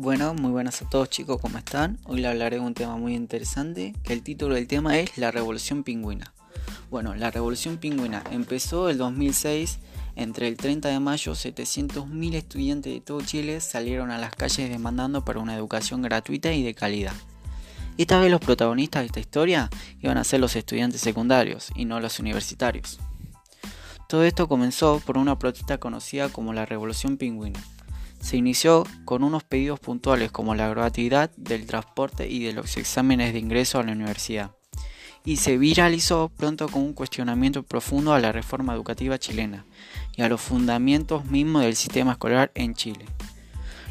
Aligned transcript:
Bueno, 0.00 0.32
muy 0.32 0.52
buenas 0.52 0.80
a 0.80 0.88
todos 0.88 1.10
chicos, 1.10 1.40
¿cómo 1.40 1.58
están? 1.58 1.98
Hoy 2.04 2.20
le 2.20 2.28
hablaré 2.28 2.58
de 2.58 2.62
un 2.62 2.72
tema 2.72 2.96
muy 2.96 3.16
interesante, 3.16 3.96
que 4.04 4.12
el 4.12 4.22
título 4.22 4.54
del 4.54 4.68
tema 4.68 4.96
es 4.96 5.18
La 5.18 5.32
Revolución 5.32 5.82
Pingüina. 5.82 6.32
Bueno, 6.88 7.16
la 7.16 7.32
Revolución 7.32 7.78
Pingüina 7.78 8.22
empezó 8.30 8.90
el 8.90 8.96
2006, 8.96 9.80
entre 10.14 10.46
el 10.46 10.56
30 10.56 10.90
de 10.90 11.00
mayo 11.00 11.32
700.000 11.32 12.34
estudiantes 12.34 12.92
de 12.92 13.00
todo 13.00 13.20
Chile 13.22 13.60
salieron 13.60 14.12
a 14.12 14.18
las 14.18 14.36
calles 14.36 14.70
demandando 14.70 15.24
para 15.24 15.40
una 15.40 15.56
educación 15.56 16.00
gratuita 16.00 16.52
y 16.52 16.62
de 16.62 16.74
calidad. 16.74 17.14
Esta 17.96 18.20
vez 18.20 18.30
los 18.30 18.40
protagonistas 18.40 19.02
de 19.02 19.06
esta 19.06 19.18
historia 19.18 19.68
iban 20.00 20.16
a 20.16 20.22
ser 20.22 20.38
los 20.38 20.54
estudiantes 20.54 21.00
secundarios 21.00 21.72
y 21.74 21.86
no 21.86 21.98
los 21.98 22.20
universitarios. 22.20 23.00
Todo 24.08 24.22
esto 24.22 24.46
comenzó 24.46 25.02
por 25.04 25.18
una 25.18 25.40
protesta 25.40 25.78
conocida 25.78 26.28
como 26.28 26.52
la 26.52 26.66
Revolución 26.66 27.16
Pingüina 27.16 27.58
se 28.20 28.36
inició 28.36 28.84
con 29.04 29.22
unos 29.22 29.44
pedidos 29.44 29.80
puntuales 29.80 30.30
como 30.30 30.54
la 30.54 30.68
gratuidad 30.68 31.30
del 31.36 31.66
transporte 31.66 32.28
y 32.28 32.44
de 32.44 32.52
los 32.52 32.76
exámenes 32.76 33.32
de 33.32 33.38
ingreso 33.38 33.78
a 33.78 33.82
la 33.82 33.92
universidad, 33.92 34.52
y 35.24 35.36
se 35.36 35.58
viralizó 35.58 36.30
pronto 36.36 36.68
con 36.68 36.82
un 36.82 36.92
cuestionamiento 36.92 37.62
profundo 37.62 38.12
a 38.12 38.20
la 38.20 38.32
reforma 38.32 38.74
educativa 38.74 39.18
chilena 39.18 39.66
y 40.16 40.22
a 40.22 40.28
los 40.28 40.40
fundamentos 40.40 41.24
mismos 41.26 41.62
del 41.62 41.76
sistema 41.76 42.12
escolar 42.12 42.50
en 42.54 42.74
Chile. 42.74 43.04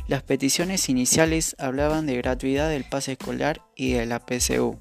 Las 0.08 0.23
peticiones 0.23 0.88
iniciales 0.88 1.55
hablaban 1.59 2.05
de 2.05 2.16
gratuidad 2.16 2.70
del 2.70 2.86
pase 2.86 3.14
escolar 3.14 3.62
y 3.75 3.91
de 3.91 4.05
la 4.05 4.20
PCU, 4.20 4.80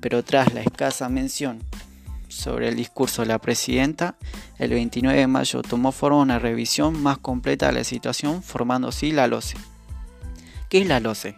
pero 0.00 0.22
tras 0.22 0.52
la 0.52 0.60
escasa 0.60 1.08
mención 1.08 1.62
sobre 2.28 2.68
el 2.68 2.76
discurso 2.76 3.22
de 3.22 3.28
la 3.28 3.38
presidenta, 3.38 4.16
el 4.58 4.70
29 4.70 5.18
de 5.18 5.26
mayo 5.26 5.62
tomó 5.62 5.92
forma 5.92 6.18
una 6.18 6.38
revisión 6.38 7.02
más 7.02 7.18
completa 7.18 7.66
de 7.66 7.72
la 7.72 7.84
situación, 7.84 8.42
formando 8.42 8.88
así 8.88 9.12
la 9.12 9.26
LOCE. 9.26 9.56
¿Qué 10.68 10.82
es 10.82 10.86
la 10.86 11.00
LOCE? 11.00 11.36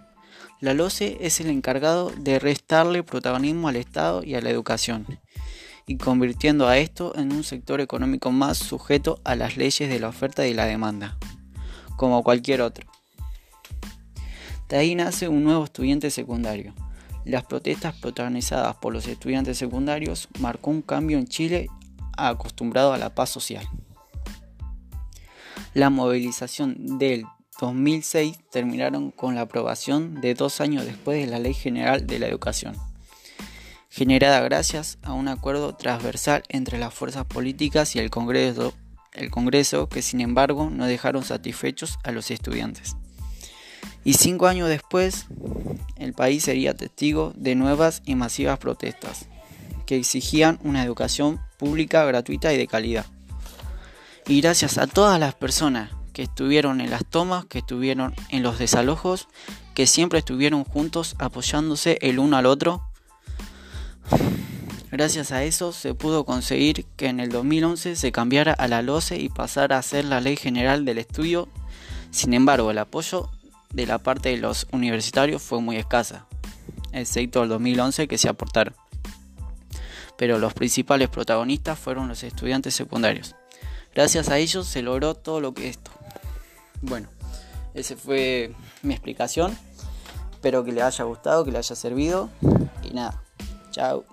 La 0.61 0.75
LOCE 0.75 1.19
es 1.20 1.41
el 1.41 1.48
encargado 1.48 2.11
de 2.11 2.39
restarle 2.39 3.03
protagonismo 3.03 3.69
al 3.69 3.77
Estado 3.77 4.23
y 4.23 4.34
a 4.34 4.41
la 4.41 4.51
educación, 4.51 5.06
y 5.87 5.97
convirtiendo 5.97 6.69
a 6.69 6.79
esto 6.79 7.17
en 7.17 7.33
un 7.33 7.45
sector 7.45 7.81
económico 7.81 8.31
más 8.31 8.59
sujeto 8.59 9.20
a 9.25 9.36
las 9.36 9.57
leyes 9.57 9.89
de 9.89 10.01
la 10.01 10.09
oferta 10.09 10.47
y 10.47 10.55
la 10.55 10.67
demanda, 10.67 11.17
como 11.97 12.23
cualquier 12.23 12.61
otro. 12.61 12.86
De 14.69 14.77
ahí 14.77 14.95
nace 14.95 15.29
un 15.29 15.45
nuevo 15.45 15.64
estudiante 15.64 16.11
secundario, 16.11 16.75
las 17.25 17.45
protestas 17.45 17.95
protagonizadas 17.97 18.77
por 18.77 18.93
los 18.93 19.07
estudiantes 19.07 19.59
secundarios 19.59 20.29
marcó 20.39 20.71
un 20.71 20.83
cambio 20.83 21.19
en 21.19 21.27
Chile 21.27 21.69
acostumbrado 22.17 22.93
a 22.93 22.99
la 22.99 23.15
paz 23.15 23.31
social. 23.31 23.69
La 25.75 25.91
movilización 25.91 26.98
del 26.98 27.25
2006 27.61 28.39
terminaron 28.51 29.11
con 29.11 29.35
la 29.35 29.43
aprobación 29.43 30.21
de 30.21 30.35
dos 30.35 30.61
años 30.61 30.85
después 30.85 31.21
de 31.21 31.31
la 31.31 31.39
Ley 31.39 31.55
General 31.55 32.07
de 32.07 32.19
la 32.19 32.27
Educación, 32.27 32.75
generada 33.91 34.41
gracias 34.41 34.98
a 35.03 35.13
un 35.13 35.29
acuerdo 35.29 35.77
transversal 35.77 36.43
entre 36.48 36.79
las 36.79 36.95
fuerzas 36.95 37.27
políticas 37.27 37.95
y 37.97 37.98
el 37.98 38.11
Congreso, 38.11 38.73
el 39.13 39.31
Congreso 39.31 39.89
que 39.89 40.01
sin 40.01 40.21
embargo 40.21 40.71
no 40.71 40.87
dejaron 40.87 41.23
satisfechos 41.23 41.98
a 42.03 42.13
los 42.13 42.31
estudiantes. 42.31 42.97
Y 44.05 44.15
cinco 44.15 44.47
años 44.47 44.69
después, 44.69 45.27
el 45.97 46.15
país 46.15 46.45
sería 46.45 46.75
testigo 46.75 47.33
de 47.37 47.55
nuevas 47.55 48.03
y 48.07 48.15
masivas 48.15 48.59
protestas 48.59 49.27
que 49.87 49.97
exigían 49.97 50.59
una 50.62 50.84
educación 50.84 51.41
pública, 51.59 52.05
gratuita 52.05 52.53
y 52.53 52.57
de 52.57 52.67
calidad. 52.67 53.07
Y 54.27 54.41
gracias 54.41 54.79
a 54.79 54.87
todas 54.87 55.19
las 55.19 55.34
personas 55.34 55.91
que 56.12 56.23
estuvieron 56.23 56.81
en 56.81 56.91
las 56.91 57.05
tomas, 57.05 57.45
que 57.47 57.59
estuvieron 57.59 58.15
en 58.29 58.42
los 58.42 58.59
desalojos, 58.59 59.29
que 59.75 59.87
siempre 59.87 60.20
estuvieron 60.20 60.64
juntos 60.64 61.17
apoyándose 61.19 61.98
el 62.03 62.19
uno 62.19 62.36
al 62.36 62.47
otro, 62.47 62.83
gracias 64.91 65.33
a 65.33 65.45
eso 65.45 65.73
se 65.73 65.95
pudo 65.95 66.24
conseguir 66.24 66.85
que 66.97 67.07
en 67.07 67.20
el 67.20 67.30
2011 67.30 67.97
se 67.97 68.13
cambiara 68.13 68.53
a 68.53 68.69
la 68.69 68.83
LOCE 68.83 69.19
y 69.19 69.29
pasara 69.29 69.79
a 69.79 69.83
ser 69.83 70.05
la 70.05 70.20
Ley 70.20 70.36
General 70.36 70.85
del 70.85 70.98
Estudio. 70.98 71.48
Sin 72.11 72.35
embargo, 72.35 72.70
el 72.70 72.79
apoyo 72.79 73.30
de 73.73 73.86
la 73.86 73.98
parte 73.98 74.31
de 74.31 74.39
los 74.39 74.67
universitarios 74.73 75.42
fue 75.42 75.61
muy 75.61 75.77
escasa, 75.77 76.27
excepto 76.92 77.42
el 77.42 77.48
2011 77.48 78.08
que 78.08 78.19
se 78.19 78.29
aportaron. 78.29 78.75
Pero 80.17 80.39
los 80.39 80.53
principales 80.53 81.08
protagonistas 81.08 81.79
fueron 81.79 82.09
los 82.09 82.23
estudiantes 82.23 82.75
secundarios. 82.75 83.36
Gracias 83.95 84.29
a 84.29 84.39
ellos 84.39 84.67
se 84.67 84.83
logró 84.83 85.14
todo 85.14 85.41
lo 85.41 85.55
que 85.55 85.69
esto. 85.69 85.91
Bueno, 86.83 87.09
esa 87.75 87.97
fue 87.97 88.55
mi 88.83 88.95
explicación. 88.95 89.57
Espero 90.33 90.64
que 90.64 90.73
les 90.73 90.85
haya 90.85 91.05
gustado, 91.05 91.45
que 91.45 91.53
les 91.53 91.67
haya 91.70 91.77
servido. 91.77 92.30
Y 92.83 92.91
nada, 92.95 93.23
chao. 93.70 94.05